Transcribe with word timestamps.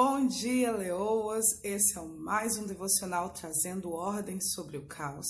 Bom 0.00 0.28
dia, 0.28 0.70
leoas! 0.70 1.44
Esse 1.64 1.98
é 1.98 2.02
mais 2.02 2.56
um 2.56 2.64
devocional 2.64 3.30
trazendo 3.30 3.90
ordem 3.90 4.40
sobre 4.40 4.78
o 4.78 4.86
caos. 4.86 5.26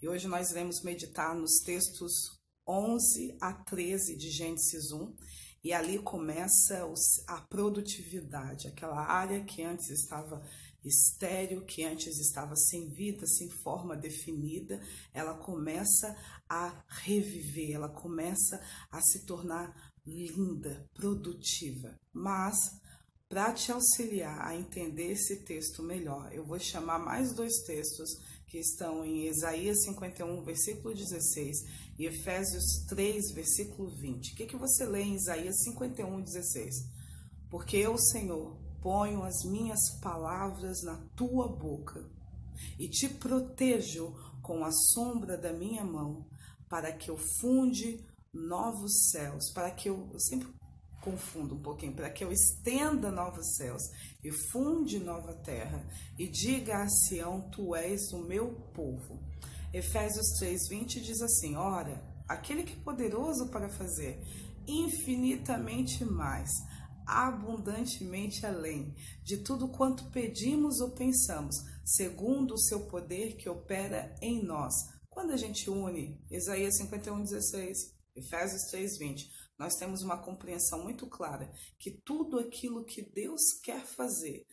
E 0.00 0.08
hoje 0.08 0.26
nós 0.26 0.50
iremos 0.50 0.82
meditar 0.82 1.34
nos 1.34 1.58
textos 1.58 2.40
11 2.66 3.36
a 3.38 3.52
13 3.52 4.16
de 4.16 4.30
Gênesis 4.30 4.90
1. 4.90 5.14
E 5.62 5.70
ali 5.74 5.98
começa 5.98 6.82
a 7.26 7.42
produtividade, 7.42 8.68
aquela 8.68 9.04
área 9.06 9.44
que 9.44 9.62
antes 9.62 9.90
estava 9.90 10.42
estéreo, 10.82 11.66
que 11.66 11.84
antes 11.84 12.18
estava 12.18 12.56
sem 12.56 12.88
vida, 12.88 13.26
sem 13.26 13.50
forma 13.50 13.94
definida, 13.94 14.80
ela 15.12 15.34
começa 15.34 16.16
a 16.48 16.82
reviver, 16.88 17.72
ela 17.72 17.90
começa 17.90 18.62
a 18.90 18.98
se 19.02 19.26
tornar 19.26 19.92
linda, 20.06 20.88
produtiva. 20.94 22.00
Mas 22.14 22.56
para 23.28 23.52
te 23.52 23.72
auxiliar 23.72 24.46
a 24.46 24.54
entender 24.54 25.12
esse 25.12 25.36
texto 25.44 25.82
melhor, 25.82 26.32
eu 26.32 26.44
vou 26.44 26.58
chamar 26.58 26.98
mais 26.98 27.32
dois 27.32 27.62
textos 27.64 28.08
que 28.46 28.58
estão 28.58 29.04
em 29.04 29.26
Isaías 29.26 29.82
51, 29.84 30.44
versículo 30.44 30.94
16 30.94 31.56
e 31.98 32.06
Efésios 32.06 32.84
3, 32.88 33.32
versículo 33.32 33.90
20. 33.96 34.32
O 34.32 34.36
que, 34.36 34.46
que 34.46 34.56
você 34.56 34.84
lê 34.86 35.02
em 35.02 35.16
Isaías 35.16 35.56
51, 35.64 36.22
16? 36.22 36.74
Porque 37.50 37.76
eu, 37.76 37.98
Senhor, 37.98 38.56
ponho 38.80 39.24
as 39.24 39.42
minhas 39.44 39.80
palavras 40.00 40.82
na 40.84 40.96
tua 41.16 41.48
boca 41.48 42.08
e 42.78 42.88
te 42.88 43.08
protejo 43.08 44.14
com 44.40 44.64
a 44.64 44.70
sombra 44.70 45.36
da 45.36 45.52
minha 45.52 45.84
mão, 45.84 46.24
para 46.68 46.92
que 46.92 47.10
eu 47.10 47.16
funde 47.40 48.04
novos 48.32 49.10
céus, 49.10 49.50
para 49.52 49.70
que 49.72 49.88
eu, 49.88 50.08
eu 50.12 50.20
sempre 50.20 50.48
confundo 51.00 51.54
um 51.54 51.62
pouquinho, 51.62 51.94
para 51.94 52.10
que 52.10 52.24
eu 52.24 52.32
estenda 52.32 53.10
novos 53.10 53.56
céus 53.56 53.82
e 54.22 54.30
funde 54.32 54.98
nova 54.98 55.34
terra 55.34 55.86
e 56.18 56.28
diga 56.28 56.82
a 56.82 56.88
Sião, 56.88 57.48
tu 57.50 57.74
és 57.74 58.12
o 58.12 58.18
meu 58.18 58.54
povo. 58.74 59.20
Efésios 59.72 60.38
3:20 60.40 61.00
diz 61.00 61.20
assim: 61.20 61.56
Ora, 61.56 62.02
aquele 62.28 62.62
que 62.62 62.72
é 62.72 62.82
poderoso 62.82 63.48
para 63.48 63.68
fazer 63.68 64.20
infinitamente 64.66 66.04
mais, 66.04 66.50
abundantemente 67.06 68.44
além 68.44 68.94
de 69.22 69.38
tudo 69.38 69.68
quanto 69.68 70.10
pedimos 70.10 70.80
ou 70.80 70.90
pensamos, 70.90 71.56
segundo 71.84 72.54
o 72.54 72.58
seu 72.58 72.86
poder 72.86 73.36
que 73.36 73.48
opera 73.48 74.14
em 74.20 74.42
nós. 74.44 74.74
Quando 75.08 75.32
a 75.32 75.36
gente 75.36 75.70
une 75.70 76.20
Isaías 76.30 76.78
51:16, 76.78 77.94
Efésios 78.14 78.62
3:20, 78.70 79.28
nós 79.58 79.74
temos 79.76 80.02
uma 80.02 80.22
compreensão 80.22 80.82
muito 80.82 81.06
clara 81.06 81.50
que 81.78 81.90
tudo 81.90 82.38
aquilo 82.38 82.84
que 82.84 83.02
Deus 83.02 83.40
quer 83.62 83.84
fazer 83.84 84.46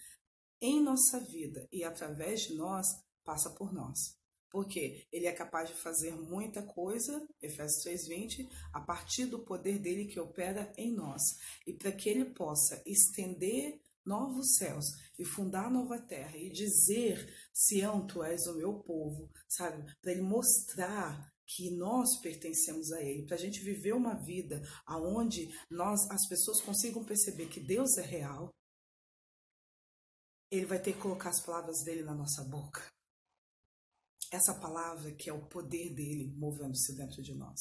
em 0.62 0.82
nossa 0.82 1.20
vida 1.20 1.68
e 1.72 1.84
através 1.84 2.42
de 2.42 2.56
nós 2.56 2.88
passa 3.24 3.50
por 3.50 3.74
nós. 3.74 4.18
Porque 4.50 5.08
ele 5.12 5.26
é 5.26 5.32
capaz 5.34 5.70
de 5.70 5.76
fazer 5.76 6.16
muita 6.16 6.62
coisa, 6.62 7.28
Efésios 7.42 7.84
3:20, 7.84 8.48
a 8.72 8.80
partir 8.80 9.26
do 9.26 9.44
poder 9.44 9.80
dele 9.80 10.06
que 10.06 10.20
opera 10.20 10.72
em 10.78 10.94
nós. 10.94 11.22
E 11.66 11.74
para 11.74 11.92
que 11.92 12.08
ele 12.08 12.26
possa 12.26 12.82
estender 12.86 13.82
novos 14.06 14.56
céus 14.56 14.86
e 15.18 15.26
fundar 15.26 15.72
nova 15.72 16.00
terra 16.00 16.38
e 16.38 16.52
dizer, 16.52 17.34
Sião, 17.52 18.06
tu 18.06 18.24
és 18.24 18.46
o 18.48 18.56
meu 18.56 18.76
povo, 18.80 19.30
sabe? 19.48 19.84
Para 20.02 20.12
ele 20.12 20.22
mostrar 20.22 21.33
que 21.46 21.70
nós 21.72 22.20
pertencemos 22.22 22.92
a 22.92 23.02
Ele, 23.02 23.26
para 23.26 23.36
a 23.36 23.40
gente 23.40 23.60
viver 23.60 23.94
uma 23.94 24.16
vida 24.16 24.62
aonde 24.86 25.48
nós, 25.70 26.00
as 26.10 26.28
pessoas 26.28 26.62
consigam 26.62 27.04
perceber 27.04 27.48
que 27.48 27.60
Deus 27.60 27.98
é 27.98 28.02
real, 28.02 28.50
Ele 30.52 30.66
vai 30.66 30.82
ter 30.82 30.94
que 30.94 31.02
colocar 31.02 31.30
as 31.30 31.44
palavras 31.44 31.84
dele 31.84 32.04
na 32.04 32.14
nossa 32.14 32.44
boca 32.44 32.93
essa 34.34 34.56
palavra 34.56 35.12
que 35.12 35.30
é 35.30 35.34
o 35.34 35.46
poder 35.46 35.94
dele 35.94 36.34
movendo-se 36.36 36.96
dentro 36.96 37.22
de 37.22 37.36
nós. 37.36 37.60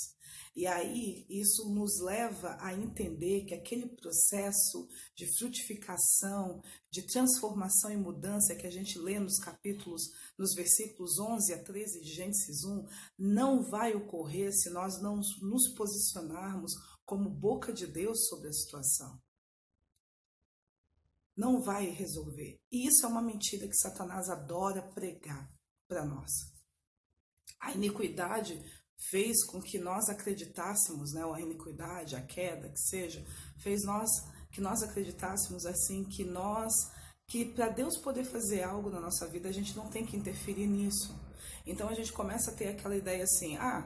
E 0.56 0.66
aí 0.66 1.26
isso 1.28 1.68
nos 1.68 2.00
leva 2.00 2.56
a 2.60 2.74
entender 2.74 3.44
que 3.44 3.54
aquele 3.54 3.86
processo 3.86 4.88
de 5.14 5.26
frutificação, 5.38 6.62
de 6.90 7.06
transformação 7.06 7.90
e 7.90 7.96
mudança 7.96 8.54
que 8.54 8.66
a 8.66 8.70
gente 8.70 8.98
lê 8.98 9.20
nos 9.20 9.38
capítulos, 9.38 10.02
nos 10.38 10.54
versículos 10.54 11.18
11 11.18 11.52
a 11.52 11.62
13 11.62 12.00
de 12.00 12.10
Gênesis 12.10 12.64
1, 12.64 12.86
não 13.18 13.62
vai 13.68 13.94
ocorrer 13.94 14.50
se 14.52 14.70
nós 14.70 15.00
não 15.02 15.16
nos 15.16 15.74
posicionarmos 15.74 16.72
como 17.04 17.28
boca 17.28 17.70
de 17.70 17.86
Deus 17.86 18.28
sobre 18.28 18.48
a 18.48 18.52
situação. 18.52 19.20
Não 21.36 21.62
vai 21.62 21.90
resolver. 21.90 22.58
E 22.70 22.86
isso 22.86 23.04
é 23.04 23.08
uma 23.08 23.22
mentira 23.22 23.68
que 23.68 23.76
Satanás 23.76 24.28
adora 24.30 24.82
pregar 24.94 25.50
para 25.86 26.04
nós. 26.06 26.30
A 27.62 27.72
iniquidade 27.72 28.60
fez 29.10 29.44
com 29.46 29.62
que 29.62 29.78
nós 29.78 30.08
acreditássemos, 30.08 31.12
né, 31.14 31.22
a 31.24 31.40
iniquidade, 31.40 32.14
a 32.14 32.20
queda, 32.20 32.68
que 32.68 32.80
seja, 32.80 33.24
fez 33.58 33.84
nós 33.84 34.10
que 34.50 34.60
nós 34.60 34.82
acreditássemos 34.82 35.64
assim 35.64 36.04
que 36.04 36.24
nós 36.24 36.74
que 37.26 37.46
para 37.46 37.70
Deus 37.70 37.96
poder 37.96 38.24
fazer 38.24 38.62
algo 38.62 38.90
na 38.90 39.00
nossa 39.00 39.26
vida, 39.26 39.48
a 39.48 39.52
gente 39.52 39.74
não 39.74 39.88
tem 39.88 40.04
que 40.04 40.16
interferir 40.16 40.66
nisso. 40.66 41.18
Então 41.64 41.88
a 41.88 41.94
gente 41.94 42.12
começa 42.12 42.50
a 42.50 42.54
ter 42.54 42.68
aquela 42.68 42.94
ideia 42.94 43.24
assim, 43.24 43.56
ah, 43.56 43.84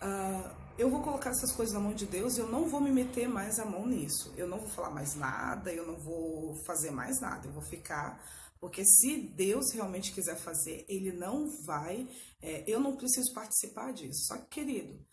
uh, 0.00 0.50
eu 0.78 0.88
vou 0.88 1.02
colocar 1.02 1.30
essas 1.30 1.50
coisas 1.52 1.74
na 1.74 1.80
mão 1.80 1.92
de 1.92 2.06
Deus 2.06 2.36
e 2.36 2.40
eu 2.40 2.48
não 2.48 2.68
vou 2.68 2.80
me 2.80 2.92
meter 2.92 3.28
mais 3.28 3.58
a 3.58 3.64
mão 3.64 3.86
nisso. 3.86 4.32
Eu 4.36 4.46
não 4.46 4.58
vou 4.58 4.68
falar 4.68 4.90
mais 4.90 5.16
nada, 5.16 5.72
eu 5.72 5.86
não 5.86 5.96
vou 5.96 6.54
fazer 6.64 6.90
mais 6.90 7.20
nada, 7.20 7.48
eu 7.48 7.52
vou 7.52 7.62
ficar 7.62 8.22
porque 8.60 8.84
se 8.84 9.16
Deus 9.16 9.72
realmente 9.72 10.12
quiser 10.12 10.36
fazer, 10.36 10.84
Ele 10.86 11.10
não 11.12 11.48
vai. 11.64 12.06
É, 12.42 12.70
eu 12.70 12.78
não 12.78 12.96
preciso 12.96 13.32
participar 13.32 13.92
disso. 13.92 14.26
Só 14.26 14.36
que, 14.36 14.48
querido, 14.48 15.04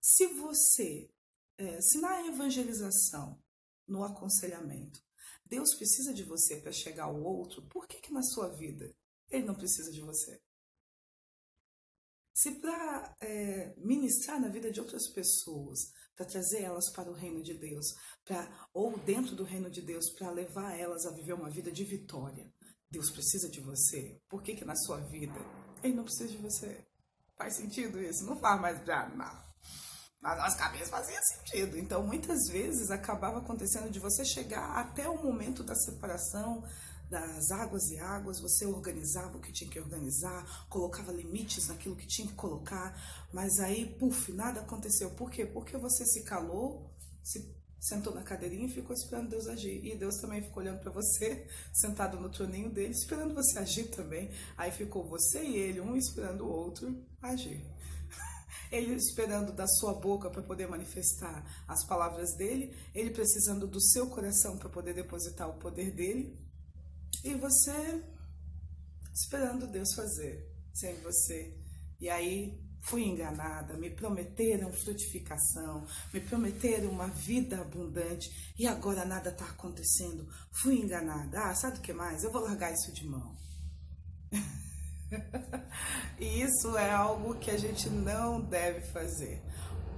se 0.00 0.26
você, 0.28 1.10
é, 1.58 1.80
se 1.80 1.98
na 1.98 2.26
evangelização, 2.26 3.42
no 3.86 4.04
aconselhamento, 4.04 5.02
Deus 5.44 5.74
precisa 5.74 6.14
de 6.14 6.22
você 6.22 6.60
para 6.60 6.72
chegar 6.72 7.04
ao 7.04 7.22
outro, 7.22 7.60
por 7.68 7.86
que, 7.88 8.00
que 8.00 8.12
na 8.12 8.22
sua 8.22 8.48
vida 8.48 8.94
Ele 9.28 9.44
não 9.44 9.54
precisa 9.54 9.90
de 9.90 10.00
você? 10.00 10.40
Se 12.34 12.50
para 12.60 13.16
é, 13.20 13.72
ministrar 13.78 14.40
na 14.40 14.48
vida 14.48 14.68
de 14.68 14.80
outras 14.80 15.08
pessoas, 15.08 15.78
para 16.16 16.26
trazer 16.26 16.62
elas 16.62 16.90
para 16.90 17.08
o 17.08 17.14
reino 17.14 17.40
de 17.40 17.54
Deus, 17.54 17.86
para 18.24 18.68
ou 18.74 18.98
dentro 18.98 19.36
do 19.36 19.44
reino 19.44 19.70
de 19.70 19.80
Deus, 19.80 20.10
para 20.10 20.30
levar 20.30 20.76
elas 20.76 21.06
a 21.06 21.12
viver 21.12 21.32
uma 21.32 21.48
vida 21.48 21.70
de 21.70 21.84
vitória, 21.84 22.52
Deus 22.90 23.08
precisa 23.10 23.48
de 23.48 23.60
você. 23.60 24.20
Por 24.28 24.42
que 24.42 24.56
que 24.56 24.64
na 24.64 24.74
sua 24.74 24.98
vida 24.98 25.34
Ele 25.82 25.94
não 25.94 26.04
precisa 26.04 26.28
de 26.28 26.38
você? 26.38 26.84
Faz 27.36 27.54
sentido 27.54 28.02
isso? 28.02 28.24
Não 28.24 28.36
faz 28.40 28.60
mais 28.60 28.84
já, 28.84 29.08
não. 29.10 29.44
Na 30.20 30.34
nossa 30.34 30.56
cabeça 30.56 30.90
fazia 30.90 31.20
sentido. 31.22 31.78
Então, 31.78 32.04
muitas 32.04 32.48
vezes 32.48 32.90
acabava 32.90 33.38
acontecendo 33.38 33.90
de 33.90 34.00
você 34.00 34.24
chegar 34.24 34.76
até 34.76 35.08
o 35.08 35.22
momento 35.22 35.62
da 35.62 35.74
separação, 35.74 36.64
das 37.14 37.52
águas 37.52 37.90
e 37.92 37.98
águas, 38.00 38.40
você 38.40 38.66
organizava 38.66 39.38
o 39.38 39.40
que 39.40 39.52
tinha 39.52 39.70
que 39.70 39.78
organizar, 39.78 40.66
colocava 40.68 41.12
limites 41.12 41.68
naquilo 41.68 41.94
que 41.94 42.08
tinha 42.08 42.26
que 42.26 42.34
colocar, 42.34 42.92
mas 43.32 43.60
aí, 43.60 43.86
puf, 44.00 44.32
nada 44.32 44.62
aconteceu. 44.62 45.10
Por 45.10 45.30
quê? 45.30 45.46
Porque 45.46 45.76
você 45.76 46.04
se 46.04 46.24
calou, 46.24 46.92
se 47.22 47.54
sentou 47.78 48.12
na 48.12 48.22
cadeirinha 48.22 48.66
e 48.66 48.70
ficou 48.70 48.96
esperando 48.96 49.28
Deus 49.28 49.46
agir. 49.46 49.84
E 49.86 49.96
Deus 49.96 50.16
também 50.16 50.42
ficou 50.42 50.60
olhando 50.60 50.80
para 50.80 50.90
você, 50.90 51.46
sentado 51.72 52.18
no 52.18 52.28
troninho 52.28 52.68
dele, 52.68 52.92
esperando 52.92 53.32
você 53.32 53.60
agir 53.60 53.90
também. 53.90 54.28
Aí 54.56 54.72
ficou 54.72 55.04
você 55.04 55.40
e 55.40 55.56
ele, 55.56 55.80
um 55.80 55.96
esperando 55.96 56.44
o 56.44 56.50
outro 56.50 57.00
agir. 57.22 57.64
Ele 58.72 58.94
esperando 58.94 59.52
da 59.52 59.68
sua 59.68 59.94
boca 59.94 60.28
para 60.30 60.42
poder 60.42 60.66
manifestar 60.66 61.64
as 61.68 61.84
palavras 61.84 62.34
dele, 62.34 62.74
ele 62.92 63.10
precisando 63.10 63.68
do 63.68 63.80
seu 63.80 64.08
coração 64.08 64.58
para 64.58 64.68
poder 64.68 64.94
depositar 64.94 65.48
o 65.48 65.58
poder 65.58 65.92
dele, 65.92 66.36
e 67.22 67.34
você 67.34 68.02
esperando 69.12 69.66
Deus 69.66 69.94
fazer 69.94 70.50
sem 70.72 71.00
você. 71.02 71.56
E 72.00 72.08
aí 72.10 72.60
fui 72.82 73.04
enganada, 73.04 73.74
me 73.74 73.90
prometeram 73.90 74.72
frutificação, 74.72 75.86
me 76.12 76.20
prometeram 76.20 76.90
uma 76.90 77.06
vida 77.06 77.60
abundante 77.60 78.52
e 78.58 78.66
agora 78.66 79.04
nada 79.04 79.30
está 79.30 79.46
acontecendo. 79.46 80.28
Fui 80.52 80.76
enganada. 80.76 81.40
Ah, 81.44 81.54
sabe 81.54 81.78
o 81.78 81.80
que 81.80 81.92
mais? 81.92 82.24
Eu 82.24 82.32
vou 82.32 82.42
largar 82.42 82.72
isso 82.72 82.92
de 82.92 83.06
mão. 83.06 83.36
e 86.18 86.42
isso 86.42 86.76
é 86.76 86.90
algo 86.90 87.36
que 87.36 87.50
a 87.50 87.56
gente 87.56 87.88
não 87.88 88.40
deve 88.40 88.80
fazer. 88.92 89.42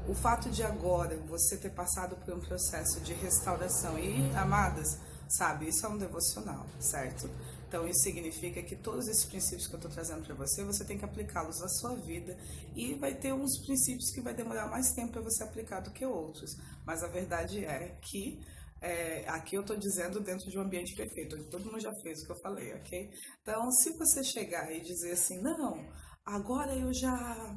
O 0.08 0.14
fato 0.14 0.48
de 0.50 0.62
agora 0.62 1.16
você 1.26 1.56
ter 1.56 1.70
passado 1.70 2.14
por 2.16 2.32
um 2.32 2.40
processo 2.40 3.00
de 3.00 3.12
restauração 3.14 3.98
e, 3.98 4.30
amadas, 4.36 4.86
sabe? 5.28 5.68
Isso 5.68 5.84
é 5.86 5.88
um 5.88 5.98
devocional, 5.98 6.66
certo? 6.80 7.28
Então 7.68 7.86
isso 7.86 8.00
significa 8.02 8.62
que 8.62 8.76
todos 8.76 9.08
esses 9.08 9.24
princípios 9.24 9.66
que 9.66 9.74
eu 9.74 9.78
estou 9.78 9.90
trazendo 9.90 10.24
para 10.24 10.34
você, 10.34 10.64
você 10.64 10.84
tem 10.84 10.96
que 10.98 11.04
aplicá-los 11.04 11.60
na 11.60 11.68
sua 11.68 11.96
vida 11.96 12.36
e 12.74 12.94
vai 12.94 13.14
ter 13.14 13.32
uns 13.32 13.58
princípios 13.64 14.10
que 14.12 14.20
vai 14.20 14.34
demorar 14.34 14.68
mais 14.68 14.92
tempo 14.92 15.12
para 15.12 15.22
você 15.22 15.42
aplicar 15.42 15.80
do 15.80 15.90
que 15.90 16.06
outros. 16.06 16.56
Mas 16.86 17.02
a 17.02 17.08
verdade 17.08 17.64
é 17.64 17.98
que 18.00 18.40
É, 18.78 19.24
aqui 19.28 19.56
eu 19.56 19.62
estou 19.62 19.76
dizendo 19.76 20.20
dentro 20.20 20.50
de 20.50 20.58
um 20.58 20.60
ambiente 20.60 20.94
perfeito, 20.94 21.42
todo 21.50 21.64
mundo 21.64 21.80
já 21.80 21.90
fez 22.02 22.20
o 22.20 22.26
que 22.26 22.32
eu 22.32 22.40
falei, 22.42 22.74
ok? 22.74 23.10
Então, 23.40 23.70
se 23.72 23.90
você 23.96 24.22
chegar 24.22 24.70
e 24.70 24.82
dizer 24.82 25.12
assim, 25.12 25.40
não, 25.40 25.82
agora 26.24 26.76
eu 26.76 26.92
já, 26.92 27.56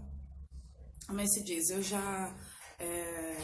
como 1.05 1.19
é 1.19 1.23
que 1.23 1.29
se 1.29 1.43
diz, 1.43 1.69
eu 1.71 1.81
já, 1.83 2.33
é, 2.79 3.35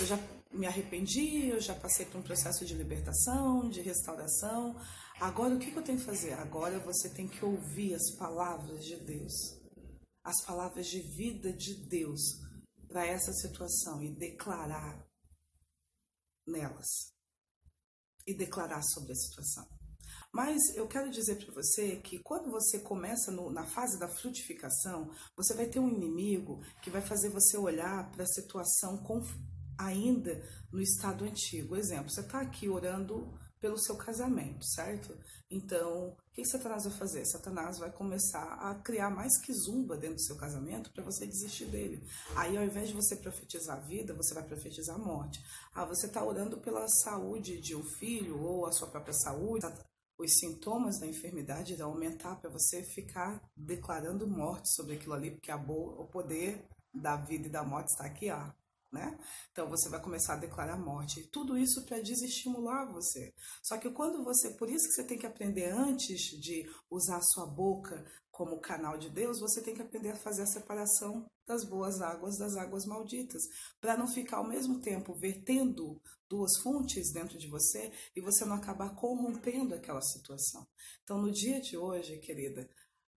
eu 0.00 0.06
já 0.06 0.18
me 0.50 0.66
arrependi, 0.66 1.48
eu 1.48 1.60
já 1.60 1.74
passei 1.74 2.06
por 2.06 2.18
um 2.18 2.22
processo 2.22 2.64
de 2.64 2.74
libertação, 2.74 3.68
de 3.68 3.80
restauração, 3.80 4.74
agora 5.20 5.54
o 5.54 5.58
que, 5.58 5.74
eu 5.74 5.82
tenho 5.82 5.98
que 5.98 6.04
fazer? 6.04 6.32
Agora 6.34 6.78
você 6.80 7.08
tem 7.10 7.28
que 7.28 7.44
ouvir 7.44 7.94
as 7.94 8.10
palavras 8.16 8.84
de 8.84 8.96
Deus, 8.96 9.32
as 10.24 10.44
palavras 10.44 10.86
de 10.86 11.00
vida 11.00 11.52
de 11.52 11.74
Deus 11.86 12.20
para 12.88 13.06
essa 13.06 13.32
situação 13.32 14.02
e 14.02 14.14
declarar 14.14 15.06
nelas 16.46 17.12
e 18.26 18.34
declarar 18.34 18.82
sobre 18.82 19.12
a 19.12 19.16
situação. 19.16 19.66
Mas 20.32 20.76
eu 20.76 20.86
quero 20.86 21.10
dizer 21.10 21.36
para 21.36 21.54
você 21.54 21.96
que 21.96 22.18
quando 22.18 22.50
você 22.50 22.80
começa 22.80 23.30
no, 23.30 23.50
na 23.50 23.66
fase 23.66 23.98
da 23.98 24.08
frutificação, 24.08 25.10
você 25.36 25.54
vai 25.54 25.66
ter 25.66 25.78
um 25.78 25.88
inimigo 25.88 26.60
que 26.82 26.90
vai 26.90 27.00
fazer 27.00 27.30
você 27.30 27.56
olhar 27.56 28.10
para 28.10 28.24
a 28.24 28.26
situação 28.26 28.98
com, 28.98 29.20
ainda 29.78 30.42
no 30.72 30.80
estado 30.80 31.24
antigo. 31.24 31.76
Exemplo, 31.76 32.10
você 32.10 32.20
está 32.20 32.40
aqui 32.40 32.68
orando 32.68 33.32
pelo 33.60 33.78
seu 33.78 33.96
casamento, 33.96 34.64
certo? 34.64 35.16
Então, 35.50 36.08
o 36.10 36.16
que 36.32 36.44
Satanás 36.44 36.84
vai 36.84 36.92
fazer? 36.92 37.24
Satanás 37.24 37.78
vai 37.78 37.90
começar 37.90 38.44
a 38.60 38.74
criar 38.76 39.10
mais 39.10 39.40
que 39.40 39.52
zumba 39.52 39.96
dentro 39.96 40.16
do 40.16 40.22
seu 40.22 40.36
casamento 40.36 40.92
para 40.92 41.02
você 41.02 41.26
desistir 41.26 41.66
dele. 41.66 42.06
Aí, 42.36 42.56
ao 42.56 42.64
invés 42.64 42.88
de 42.88 42.94
você 42.94 43.16
profetizar 43.16 43.78
a 43.78 43.80
vida, 43.80 44.14
você 44.14 44.34
vai 44.34 44.44
profetizar 44.44 44.96
a 44.96 44.98
morte. 44.98 45.42
Ah, 45.74 45.84
você 45.84 46.06
está 46.06 46.24
orando 46.24 46.58
pela 46.58 46.86
saúde 46.88 47.60
de 47.60 47.74
um 47.74 47.82
filho 47.82 48.40
ou 48.40 48.66
a 48.66 48.72
sua 48.72 48.88
própria 48.88 49.14
saúde. 49.14 49.66
Os 50.18 50.38
sintomas 50.38 50.98
da 50.98 51.06
enfermidade 51.06 51.72
irão 51.72 51.90
aumentar 51.90 52.36
para 52.36 52.50
você 52.50 52.82
ficar 52.82 53.40
declarando 53.56 54.26
morte 54.26 54.68
sobre 54.74 54.96
aquilo 54.96 55.14
ali, 55.14 55.30
porque 55.30 55.50
a 55.50 55.56
boa, 55.56 56.00
o 56.00 56.08
poder 56.08 56.68
da 56.92 57.16
vida 57.16 57.46
e 57.46 57.50
da 57.50 57.62
morte 57.62 57.90
está 57.90 58.04
aqui, 58.04 58.30
ó, 58.30 58.50
né? 58.92 59.18
Então 59.52 59.68
você 59.68 59.88
vai 59.88 60.00
começar 60.00 60.34
a 60.34 60.38
declarar 60.38 60.78
morte. 60.78 61.28
Tudo 61.30 61.56
isso 61.56 61.84
para 61.84 62.00
desestimular 62.00 62.90
você. 62.90 63.34
Só 63.62 63.76
que 63.78 63.90
quando 63.90 64.24
você, 64.24 64.50
por 64.54 64.70
isso 64.70 64.86
que 64.88 64.94
você 64.94 65.04
tem 65.04 65.18
que 65.18 65.26
aprender 65.26 65.70
antes 65.70 66.20
de 66.40 66.68
usar 66.90 67.18
a 67.18 67.22
sua 67.22 67.46
boca 67.46 68.04
como 68.30 68.60
canal 68.60 68.96
de 68.96 69.10
Deus, 69.10 69.40
você 69.40 69.60
tem 69.60 69.74
que 69.74 69.82
aprender 69.82 70.10
a 70.10 70.16
fazer 70.16 70.42
a 70.42 70.46
separação 70.46 71.26
das 71.44 71.64
boas 71.64 72.00
águas 72.00 72.38
das 72.38 72.56
águas 72.56 72.84
malditas, 72.84 73.42
para 73.80 73.96
não 73.96 74.06
ficar 74.06 74.36
ao 74.36 74.46
mesmo 74.46 74.80
tempo 74.80 75.14
vertendo 75.14 76.00
duas 76.28 76.58
fontes 76.62 77.10
dentro 77.10 77.38
de 77.38 77.48
você 77.48 77.90
e 78.14 78.20
você 78.20 78.44
não 78.44 78.54
acabar 78.54 78.94
corrompendo 78.94 79.74
aquela 79.74 80.02
situação. 80.02 80.68
Então, 81.02 81.20
no 81.20 81.32
dia 81.32 81.60
de 81.60 81.76
hoje, 81.76 82.18
querida, 82.18 82.68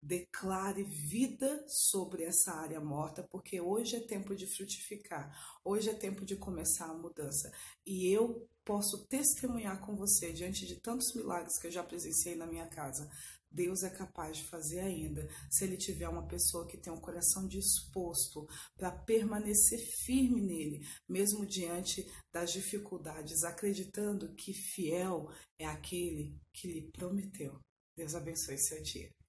Declare 0.02 0.82
vida 0.82 1.64
sobre 1.69 2.25
essa 2.25 2.52
área 2.52 2.81
morta, 2.81 3.23
porque 3.31 3.61
hoje 3.61 3.97
é 3.97 4.00
tempo 4.00 4.35
de 4.35 4.47
frutificar, 4.47 5.31
hoje 5.62 5.91
é 5.91 5.94
tempo 5.94 6.25
de 6.25 6.37
começar 6.37 6.87
a 6.87 6.94
mudança. 6.94 7.52
E 7.85 8.06
eu 8.08 8.49
posso 8.64 9.06
testemunhar 9.06 9.81
com 9.81 9.94
você, 9.94 10.32
diante 10.32 10.67
de 10.67 10.81
tantos 10.81 11.14
milagres 11.14 11.58
que 11.58 11.67
eu 11.67 11.70
já 11.70 11.82
presenciei 11.82 12.35
na 12.35 12.47
minha 12.47 12.67
casa, 12.67 13.11
Deus 13.50 13.82
é 13.82 13.91
capaz 13.91 14.37
de 14.37 14.44
fazer 14.44 14.81
ainda, 14.81 15.29
se 15.50 15.64
Ele 15.64 15.76
tiver 15.76 16.08
uma 16.08 16.26
pessoa 16.26 16.67
que 16.67 16.79
tem 16.79 16.93
um 16.93 17.00
coração 17.00 17.49
disposto 17.49 18.47
para 18.76 18.93
permanecer 18.93 19.79
firme 19.79 20.41
nele, 20.41 20.87
mesmo 21.08 21.44
diante 21.44 22.06
das 22.32 22.52
dificuldades, 22.52 23.43
acreditando 23.43 24.35
que 24.35 24.52
fiel 24.52 25.29
é 25.58 25.67
aquele 25.67 26.38
que 26.52 26.69
lhe 26.69 26.91
prometeu. 26.93 27.61
Deus 27.97 28.14
abençoe 28.14 28.56
seu 28.56 28.81
dia. 28.82 29.19